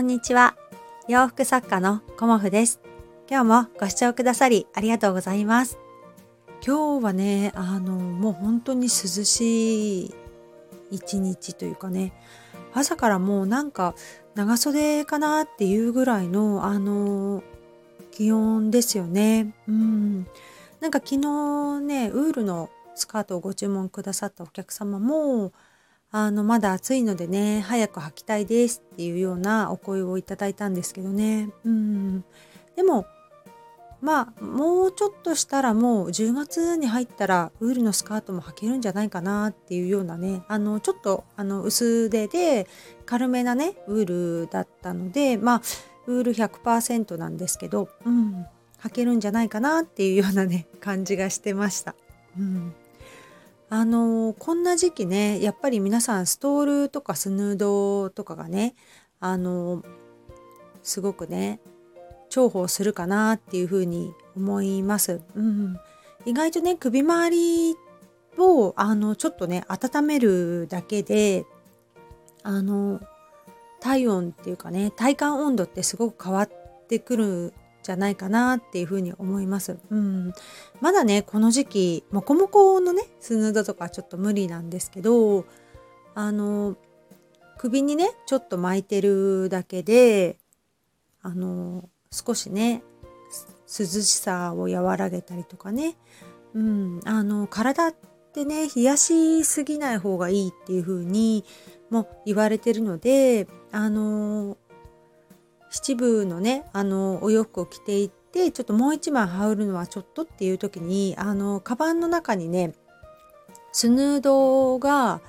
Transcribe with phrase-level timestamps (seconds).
[0.00, 0.56] こんにちは。
[1.08, 2.80] 洋服作家のコモフです。
[3.28, 5.78] 今日もご視聴くださりありがとうございます。
[6.66, 10.14] 今日はね、あの、もう本当に涼しい
[10.90, 12.14] 一日というかね、
[12.72, 13.94] 朝からもうなんか
[14.34, 17.42] 長袖かなっていうぐらいの、あの、
[18.10, 19.52] 気温ですよね。
[19.68, 20.26] うん。
[20.80, 25.52] なんか昨日ね、ウールのスカートをご注文くださったお客様も、
[26.12, 31.50] あの、まだ暑いのでね、早く履きたいですっていうようなお声をいただいたんですけどね。
[31.64, 32.24] うん。
[32.74, 33.06] でも、
[34.00, 42.66] まあ、もうちょっとしたらもう10月に入ったらウールのスカートも履けるんじゃないかなっていうようなね、あの、ちょっとあの薄手で
[43.04, 45.62] 軽めなね、ウールだったので、まあ、
[46.06, 48.46] ウール100%なんですけど、うん、
[48.82, 51.94] 履けるんじゃないかなっていうようなね、感じがしてました。
[52.38, 52.74] うん。
[53.72, 58.74] あのこんな時期ねやっぱり皆さんストールとかスヌードとかがね
[59.20, 59.84] あの
[60.82, 61.60] すごくね
[62.30, 65.20] 重宝するかなっていうふうに思います。
[65.34, 65.76] うん、
[66.24, 67.76] 意外とね首周り
[68.38, 71.44] をあのちょっとね温めるだけで
[72.42, 73.00] あの
[73.80, 76.50] 体温っていうかね体感温度ってすごく変わっ
[76.88, 79.78] てくるじゃないかなっていうふに思います。
[79.90, 80.32] うん。
[80.80, 85.44] まだね、この時期、もこもこのね、スヌードとかちょっと無理なんですけど、
[86.14, 86.76] あの、
[87.58, 90.38] 首にね、ちょっと巻いてるだけで、
[91.22, 92.82] あの、少しね、
[93.66, 95.96] 涼しさを和らげたりとかね、
[96.54, 97.94] うん、あの、体っ
[98.32, 101.44] てね、冷やしすぎない方がいいっていうふうに
[101.90, 104.56] も言われてるので、あの、
[105.70, 112.74] 七分のねあのお洋服を着ていってちょっともう一枚羽織るのはちょっとっていう時にあのカバンの中にね
[113.72, 115.20] スヌードが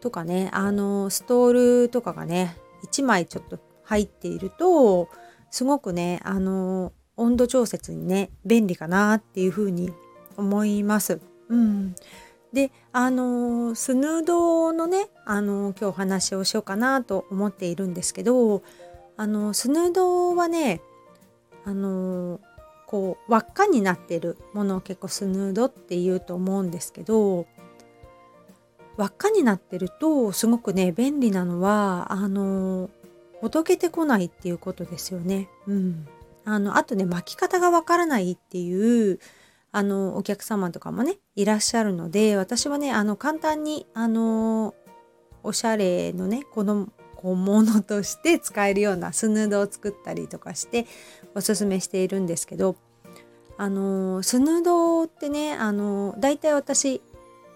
[0.00, 5.08] とかねあのストールとかがね1枚ちょっと入っていると
[5.50, 9.92] すごくねあの温度調節にね便利かなっていうふうに
[10.36, 11.20] 思います。
[11.48, 11.94] うん、
[12.52, 18.62] であのスヌードのねあの今日お話をしようかなと思っているんですけど
[19.18, 20.80] あのスヌードはね
[21.64, 22.40] あの
[22.86, 27.46] こう輪っかになってるものを結構スヌードって言うと思うんですけど
[28.96, 32.88] 輪っかになってるとすごくね便利なのはあの
[33.40, 35.48] ほどけてこないっていうことですよね。
[35.66, 36.08] うん、
[36.44, 39.20] あのあとね巻き方がわからないっていう
[39.70, 44.74] あのお客様とかもねいらっしゃるので私はねあの簡単にあの
[45.42, 50.86] おしゃれのねこの小物として使えるようなスヌードを作ったりとかして
[51.34, 52.76] おすすめしているんですけど
[53.56, 57.02] あのスヌードってねあのだいたい私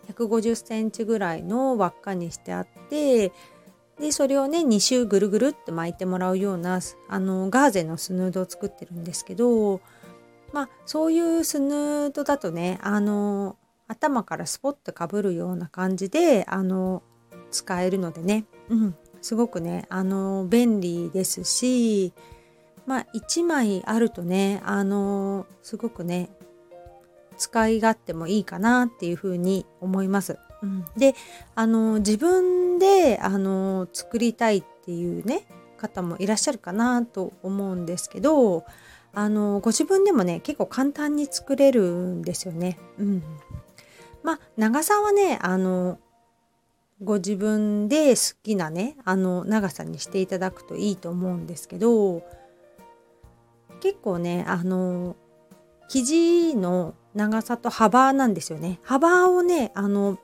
[0.09, 3.33] 150センチぐらいの輪っかにしてあって
[4.01, 9.81] でそれをね2周ぐるぐるって巻いてもらうようなあのガーゼのスヌードを作ってるんですけど
[10.53, 13.57] まあそういうスヌードだとねあの
[13.87, 17.05] 頭からスポッとかぶるような感じであの
[17.53, 22.13] 使えるのでね、うん、すごくねあの便利ですし
[22.87, 26.29] まあ1枚あるとねあのすごくね
[27.39, 30.39] 使い勝手もいいかなっていうふうに思います。
[30.63, 31.15] うん、で
[31.55, 35.45] あの自分であの作りたいっていうね
[35.77, 38.65] 方もいらっしゃるかなと思うんですけど
[39.13, 42.79] あのご自分でもね結構簡単に作れるんですよね。
[42.99, 43.23] うん、
[44.23, 45.99] まあ長さはねあの
[47.03, 52.23] ご自分で好きなねあの長さにしていただくといいと思うんですけど
[53.81, 55.17] 結構ねあの
[55.89, 60.19] 生地の長さと幅なんですよね幅をねあの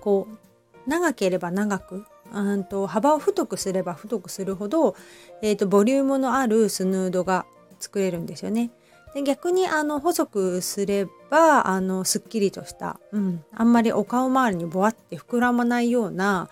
[0.00, 4.94] こう長ければ長くうんと幅を太くすれば太くするほど、
[5.42, 7.46] えーとボリュームのあるスヌードが
[7.80, 8.70] 作れるんですよね。
[9.14, 16.48] で逆にあの細くすればあのすっきりとした、うん、あんまりお顔周りにボワって膨らまないような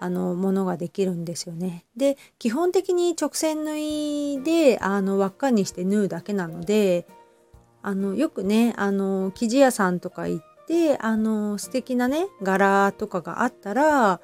[0.00, 1.84] あのものができるんですよね。
[1.96, 7.06] で基本的に直線縫いであの輪っかにして縫うだけなので
[7.82, 14.20] あのよくねあの生地屋さんとか行ってあの素敵なね柄とかがあったら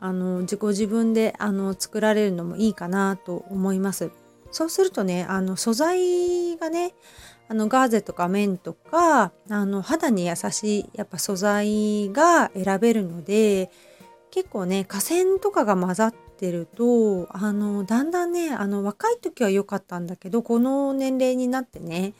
[0.00, 4.10] あの自己自分であの作られるのもいいかなと思います。
[4.50, 6.94] そうするとねあの素材がね
[7.48, 13.70] あのガーゼとか綿とかあの肌に優しいやっぱ素材が選べるので
[14.30, 22.12] 結構ね河川とかが混ざってるとあのだんだんねあの若い時は良かったんだけどこの年齢になってね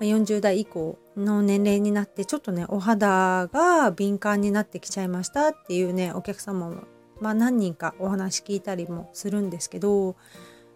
[0.00, 6.82] 40代以降の年齢になってちょっとねお肌が敏感になってきちゃいましたっていうねお客様も
[7.22, 10.16] まあ、何人かお話聞いたりもするんですけど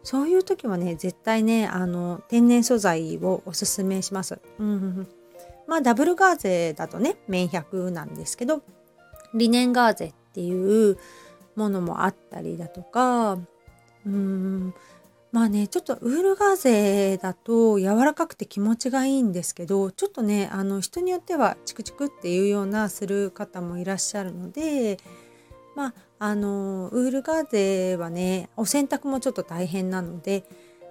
[0.06, 4.38] そういう時はね絶対ねあの天然素材をおすすめします。
[4.60, 5.08] うん、
[5.66, 8.62] まあダブルガーゼだとね綿100なんですけど
[9.34, 10.96] リネンガーゼっていう
[11.56, 13.36] ものもあったりだとか
[14.06, 14.72] うん
[15.32, 24.98] まあねちょっとウールガーゼだと柔らかくて気持ちがいいんですけどちょっとねあの人によってはチクチクっていうようなする方もいらっしゃるので
[25.74, 30.44] まああのウールガーゼはねお洗濯もちょっと大変なので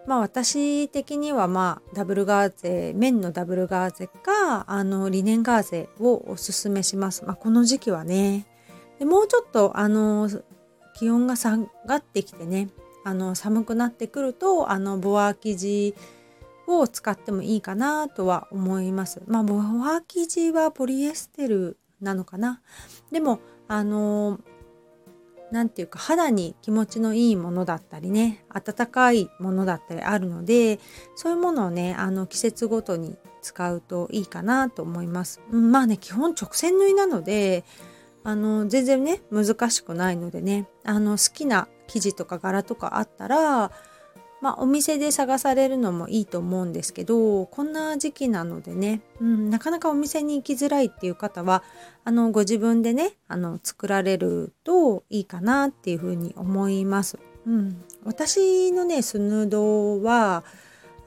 [0.06, 7.26] まあ私的にはまあダブルガーゼ綿のダブルガーゼかあのリネンガーゼをおすすめします。
[7.26, 8.46] まあ、この時期はね
[9.00, 10.30] でもうちょっとあの
[10.96, 12.70] 気温が下がってきてね
[13.04, 15.96] あの寒くなってくるとあのボア生地
[16.68, 19.22] を使ってもいいかなとは思います。
[19.28, 22.62] まあボア生地はポリエステルなのかな。
[23.12, 24.40] でもあの
[25.52, 30.80] 何て言うか肌に気持ちのいいものだったりね温かいものだったりあるので
[31.16, 35.42] そういうものをねあの季節ごとに使うといいかなと思います。
[35.52, 37.64] うんまあね基本直線縫いなので
[38.24, 43.72] あの全然ね難しくないのでねあの好きな生地とか柄とかあったら
[44.46, 51.64] まあ、お店で探されるのもいいと思うんですけどこんな時期なのでね、うん、なかなかお店に行きづらいっていう方は
[52.04, 57.18] あのご自分でねあの作られるといいかなっていうふうに思います。
[57.48, 60.44] うん、私のねスヌードは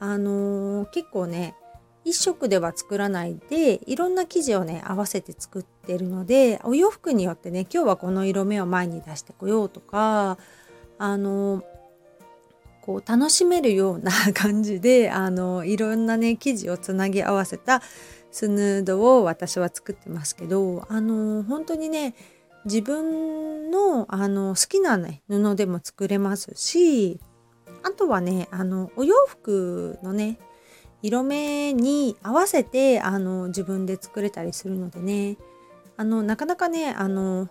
[0.01, 1.55] あのー、結構ね
[2.03, 10.37] 1色では作らないでいろんな生地をね合わせて作ってるのでお洋服によってね今日はこの色目を前に出してこようとか
[10.97, 11.63] あの
[12.89, 17.83] こう楽しめるような 感じであのいろんなね生地をつなぎ合わせた
[18.31, 22.15] スヌードを私は作ってますけどあの本当にね
[22.65, 27.19] 自分のあの好きな、ね、布でも作れますし
[27.83, 30.39] あとはねあのお洋服のね
[31.03, 35.37] 色目に合わせてあの自分で作れたりするのでね
[35.95, 37.49] あのなかなかねあの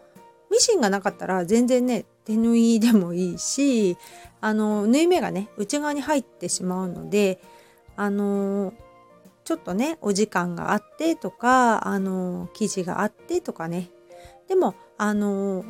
[0.50, 3.96] ミシンがなかったら全然ね手縫いでもいいし
[4.42, 7.40] あの縫い目がね内側に入ってしまうので
[7.96, 8.74] あの
[9.44, 13.88] ちょっとねお時間があってとかあの生地があってとかね
[14.46, 15.64] でもあの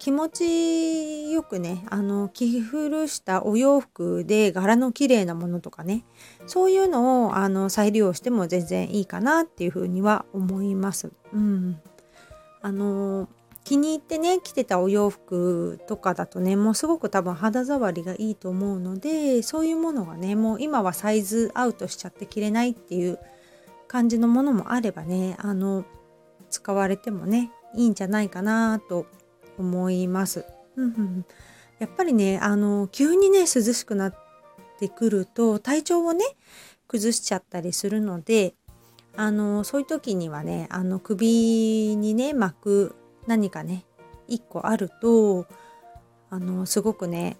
[0.00, 6.04] 気持ちよくねあの着古したお洋服で柄の綺麗なものとかね
[6.48, 11.12] そういうのをあの再利用しても全然いいかなっていうふうには思います。
[11.32, 11.80] うん、
[12.62, 13.28] あの
[13.68, 23.18] 気に入ってね着てたお洋服とかだとねもうすごく多分肌触りがいいと思うのでそういうものがねもう今はサイズアウトしちゃって着れないっていう
[23.86, 25.84] 感じのものもあればねあの
[26.48, 29.04] 使われてもねいいんじゃないかなと
[29.58, 30.46] 思います。
[31.78, 34.14] やっぱりねあの急にね涼しくなっ
[34.78, 36.24] てくると体調をね
[36.86, 38.54] 崩しちゃったりするので
[39.14, 42.96] あのそういう時にはねあの首にね巻く
[43.28, 43.84] 何かね
[44.28, 45.46] 1個あると
[46.30, 47.36] あのすごくね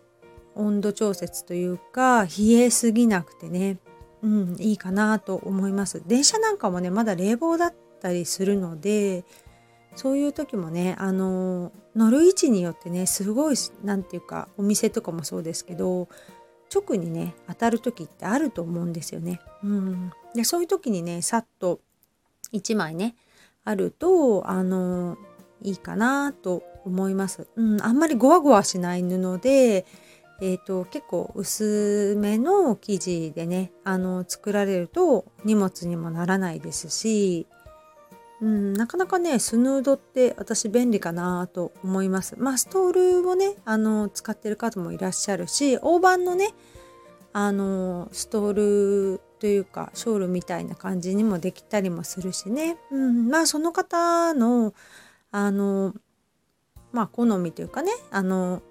[0.54, 3.78] 温度調節というか冷えすぎなくてね
[4.22, 9.24] うんいいかなと思います電車なんかもねまだ冷房だったりするので
[9.94, 16.08] そういう時もねあの乗る位置によってねすごい何て言うかお店とかもそうですけど
[16.74, 19.40] 直にね当たる時ってあると思うんですよね。
[19.64, 21.80] うん、でそういう時にねさっと
[22.52, 23.14] 1枚ね
[23.64, 25.16] あるとあの
[25.62, 27.46] いいかなと思います。
[27.56, 29.86] うん、あんまりゴワゴワしない布で、
[30.40, 37.46] えーと、結構薄めの生地でねあの作られると荷物にもならないですし、
[38.40, 42.36] うん、なかなかねスヌードって私便利かなと思います。
[42.38, 46.54] まあストールをねあの使ってる方もいらっしゃるし大判のね
[47.32, 54.72] あのストールというかショールみたいな感じにもできたりもするしね、うん、まあその方の
[55.30, 55.94] あの
[56.92, 58.62] まあ好みというかねあの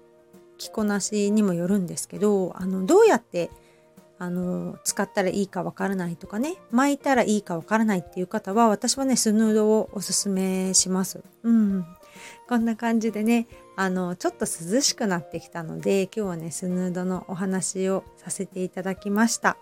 [0.56, 3.50] 着こなしにもよるんですけどあのどうやって
[4.18, 11.22] あの使ったらいいかわからないとかね巻いたらいいかわからないっていう方は私はねスヌードをおすすめします。
[11.44, 11.86] うん、
[12.48, 13.46] こんな感じでね
[13.76, 19.56] あのちょっと涼しくなってきたので今日はねスヌードのお話をさせていただきました。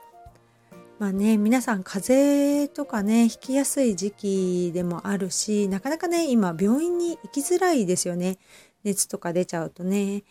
[0.98, 8.38] まあね、皆さん風邪とかね、ひきやすい時期でもあるし、なかなかね、今病院に行きづらいですよね。
[8.82, 10.24] 熱とか出ちゃうとね。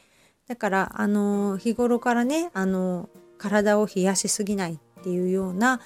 [0.48, 5.82] だから、あの、日頃からね、あの、体を冷やしすぎないっていうような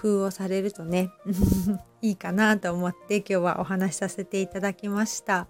[0.00, 1.10] 工夫をされるとね、
[2.00, 5.48] いいかなと思って今日はお話しさせていただきました。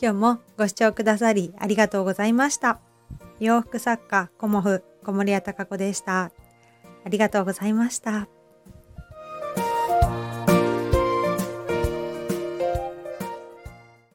[0.00, 2.78] 今日もご視聴くださりありがとうございました。
[3.40, 6.30] 洋服作家、コモフ、小森屋隆子でした。
[7.08, 8.37] ありがとうございました。